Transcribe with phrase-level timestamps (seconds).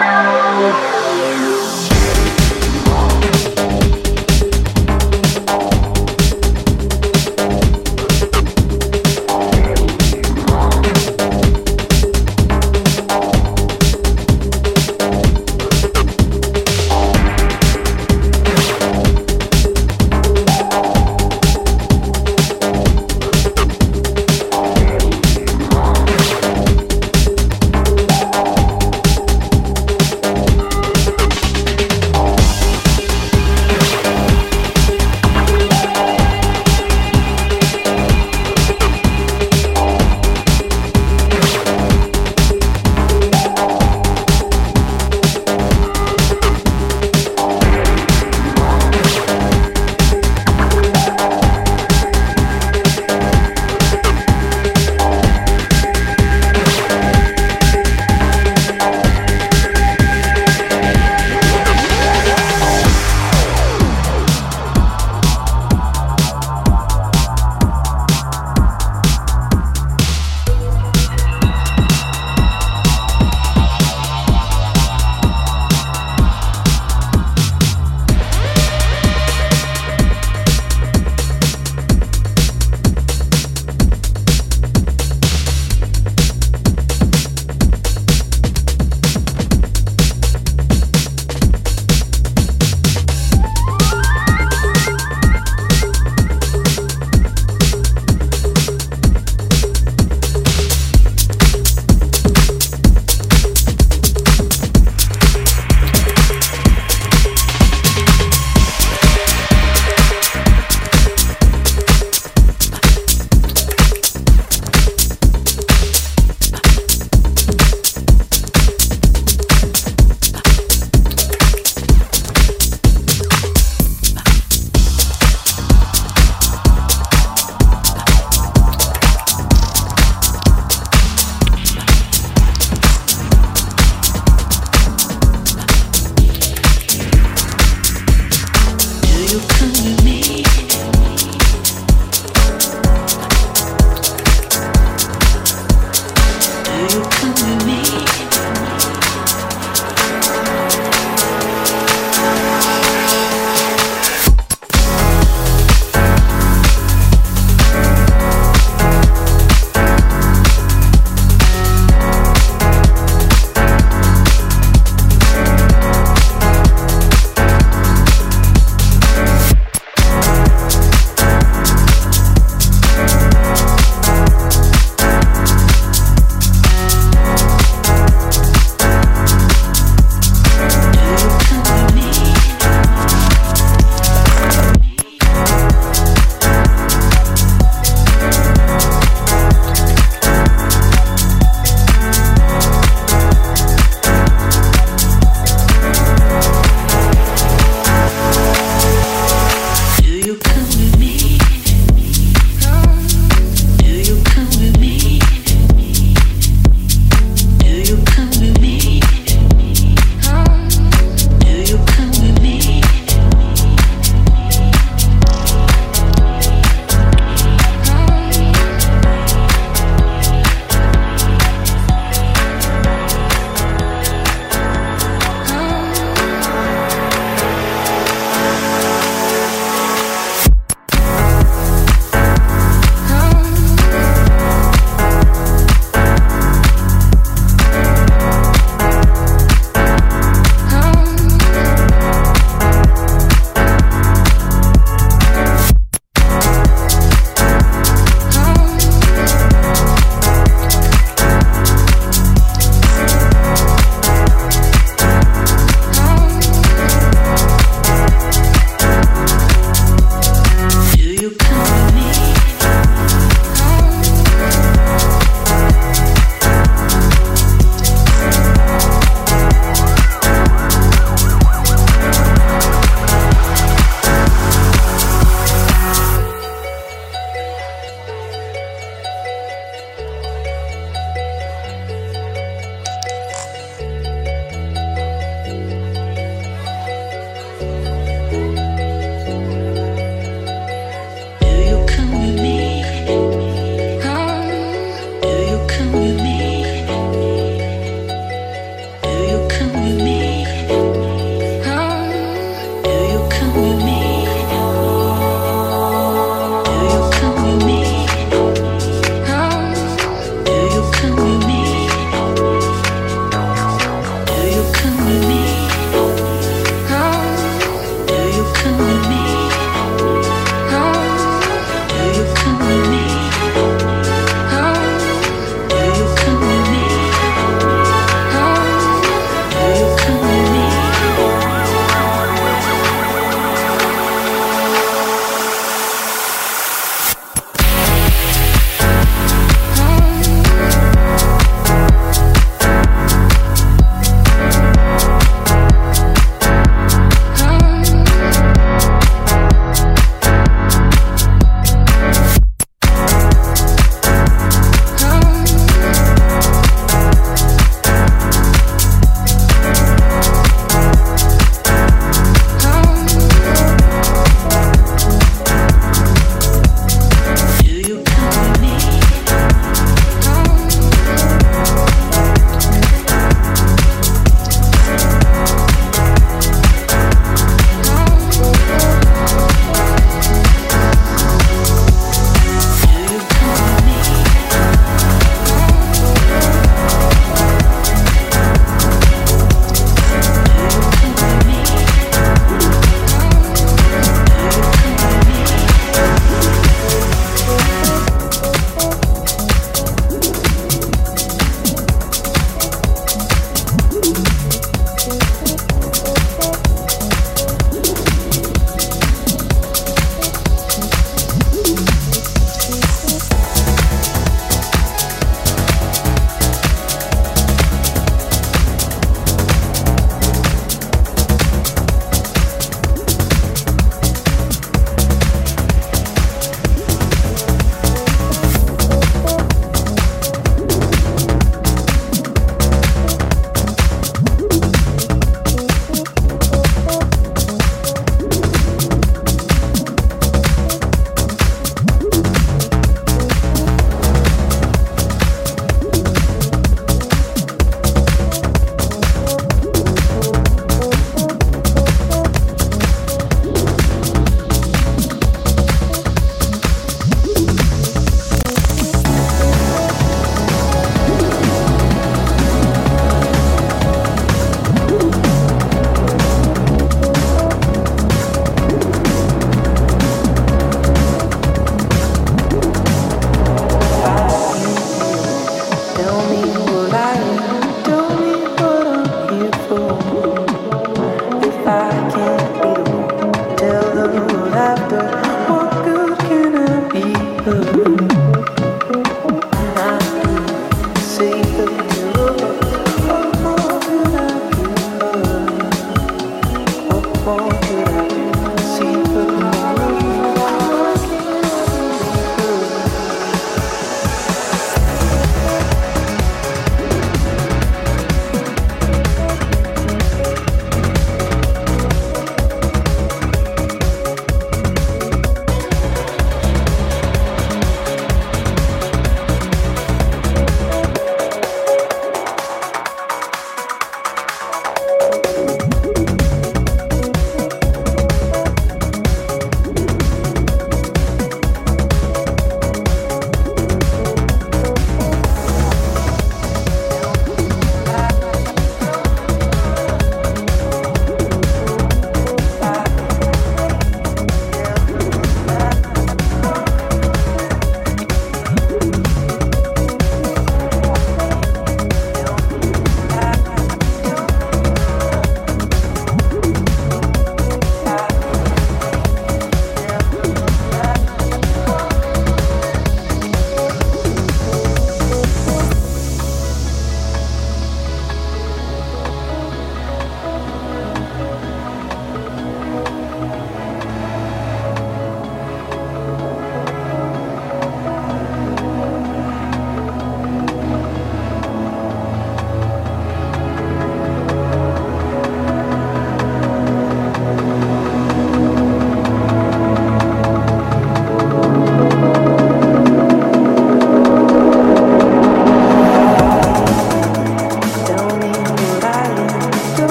[0.00, 0.29] Bye.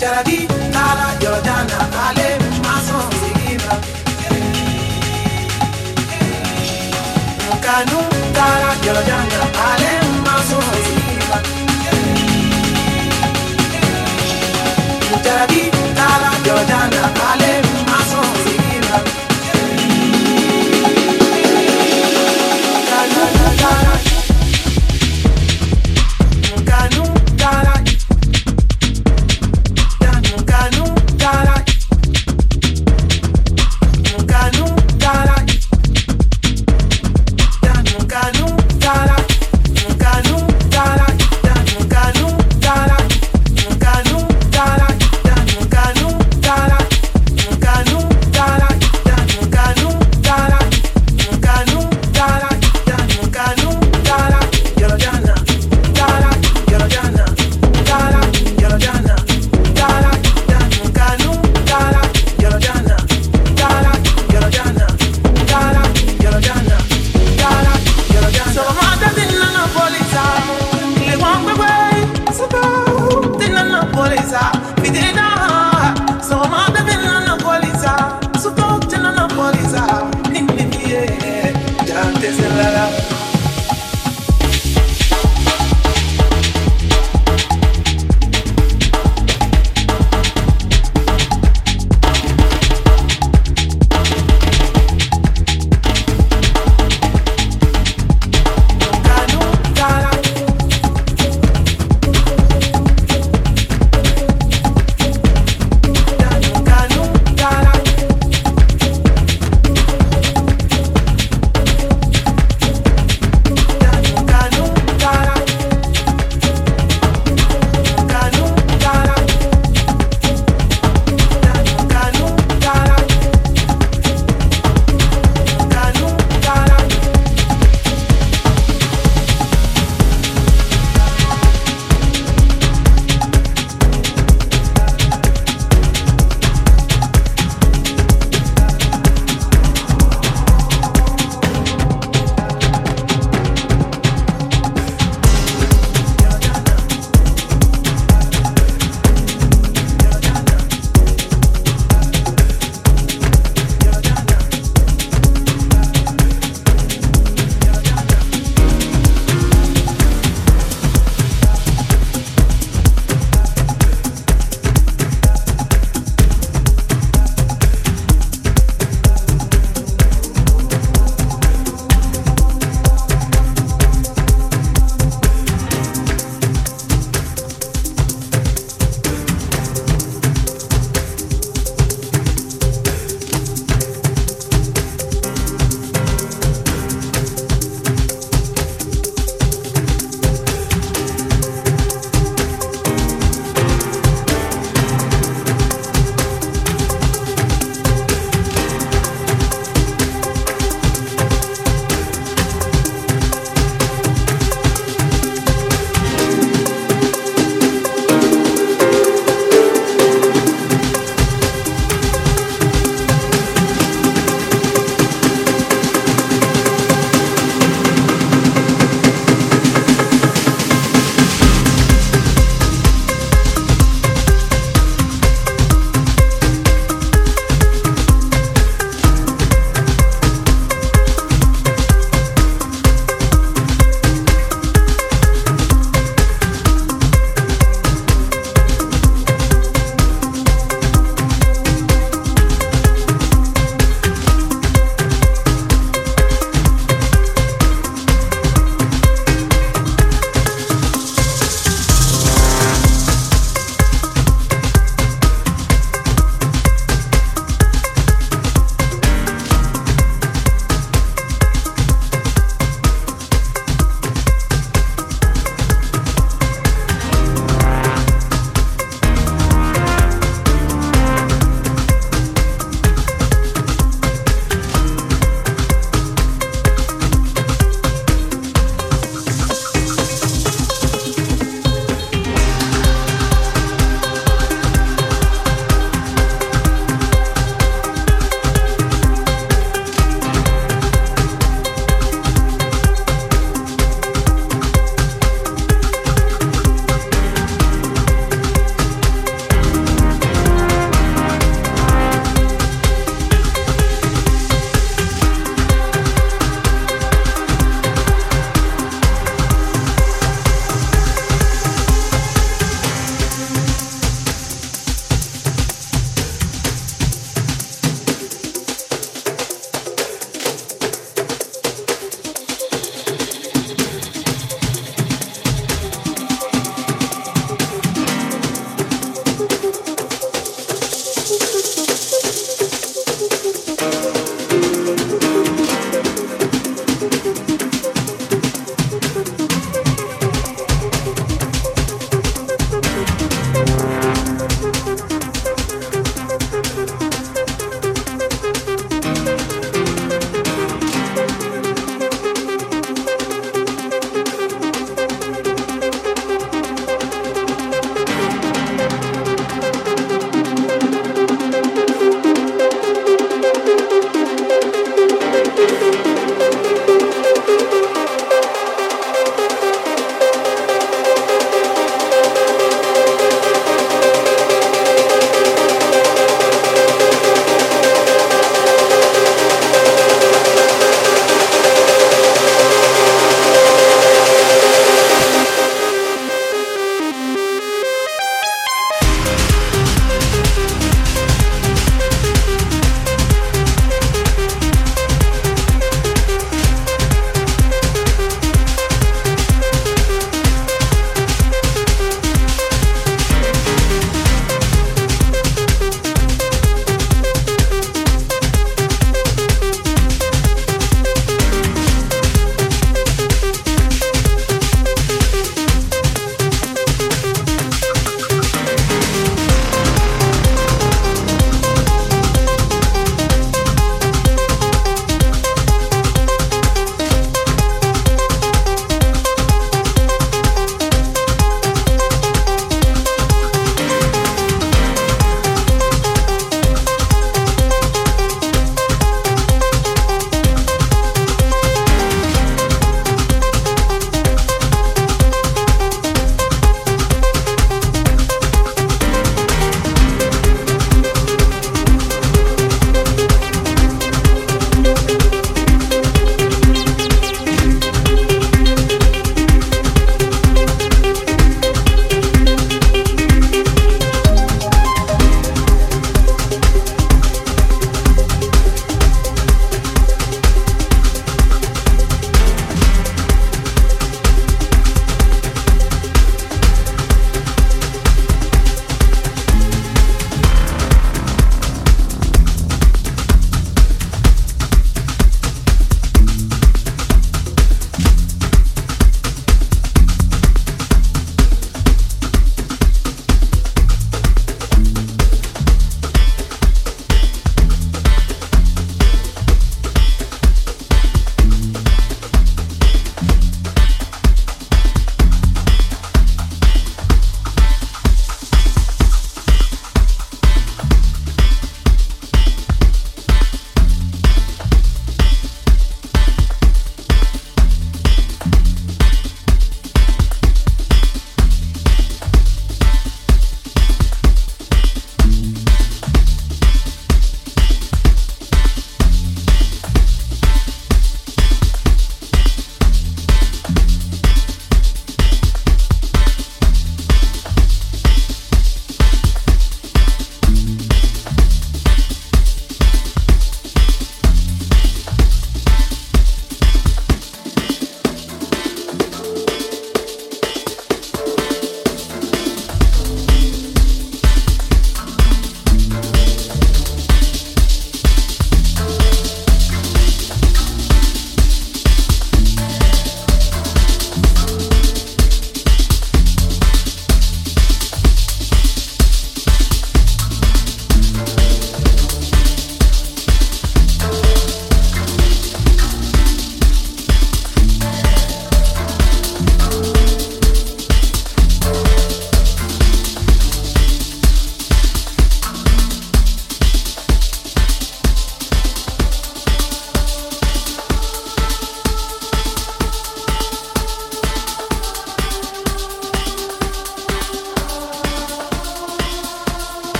[0.00, 0.51] Jarabi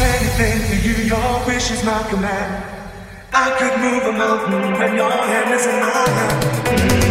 [0.00, 2.64] anything for you, your wish is my command.
[3.32, 7.03] I could move a mountain when your hand is in my hand.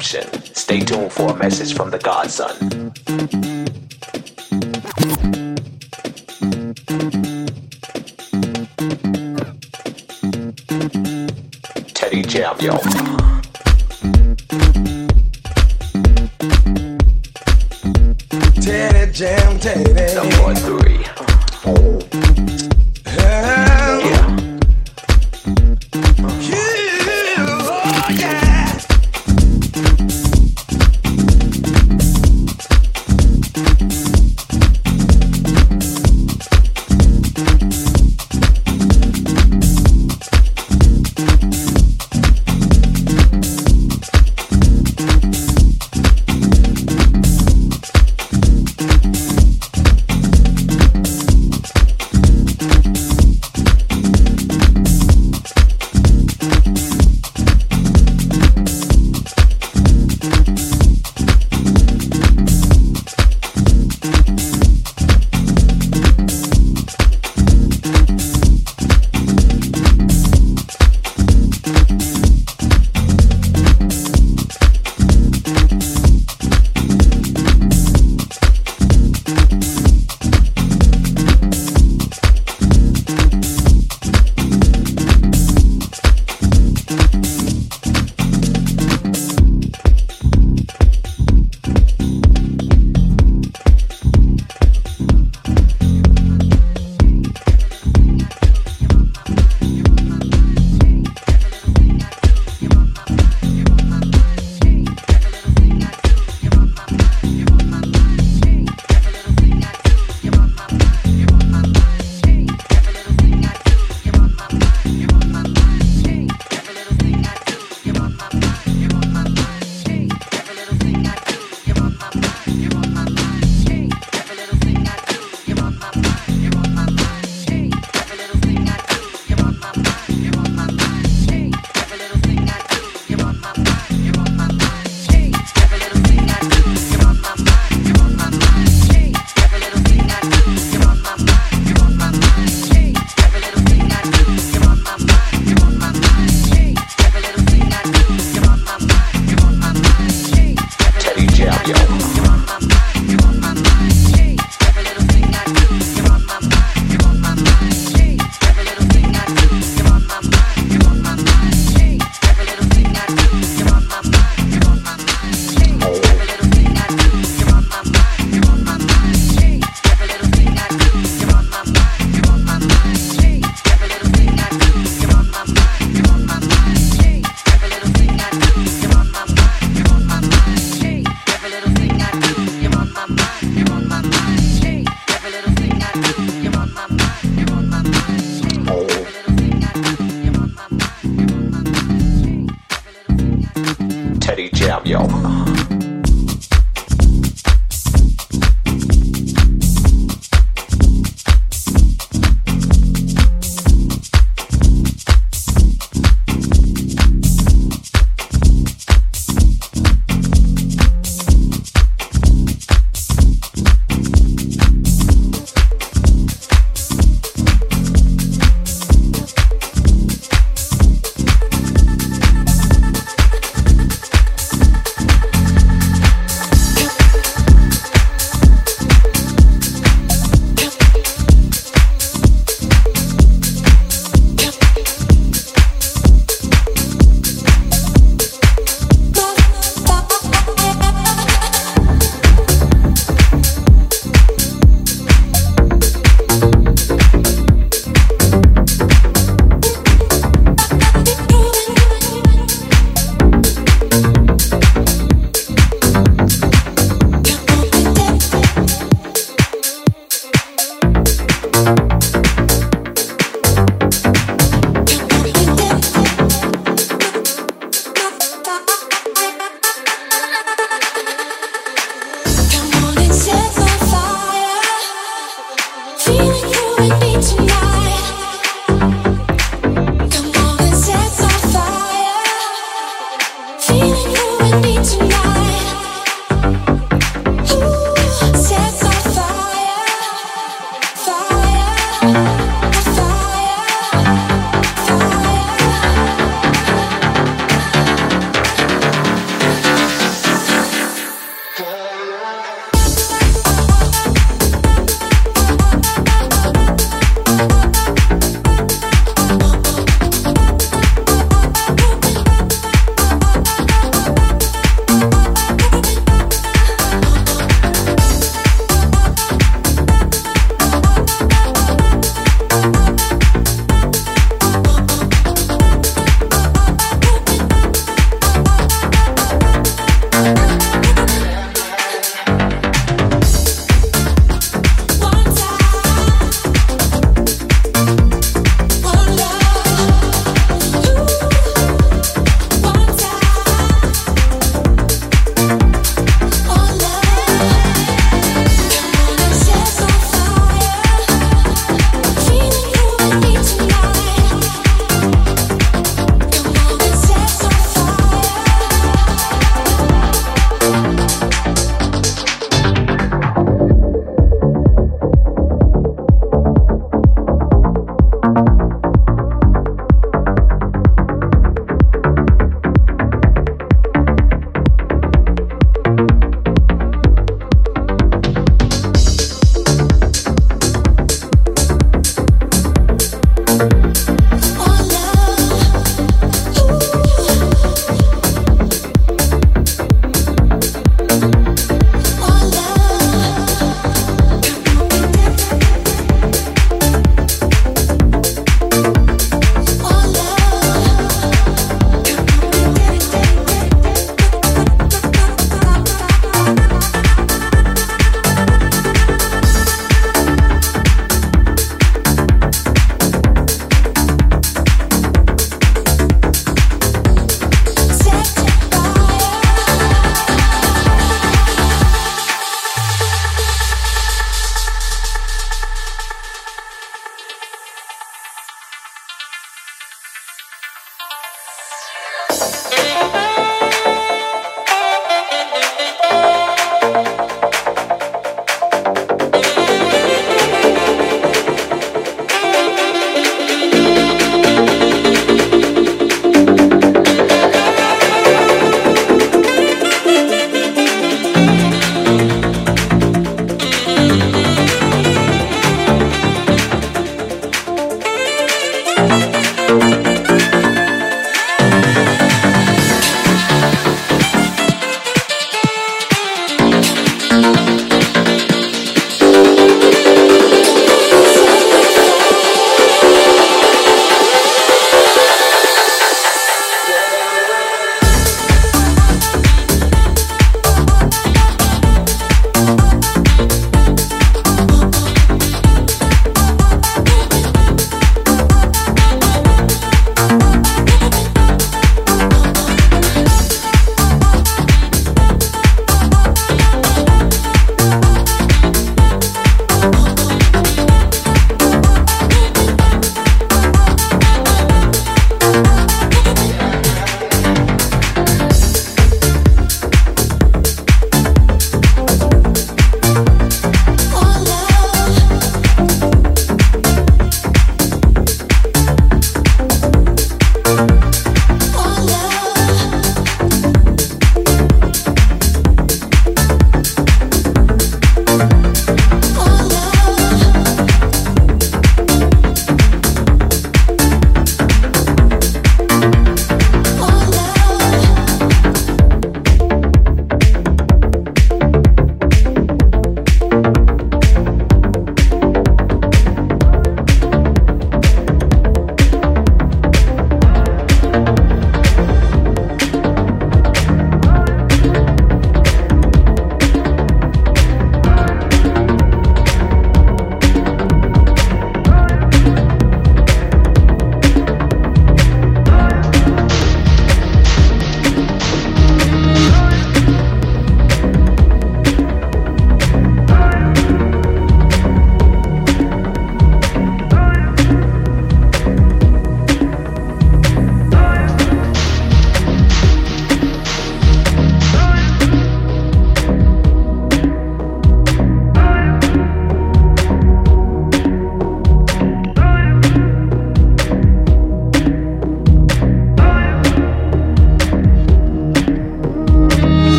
[0.00, 0.35] Is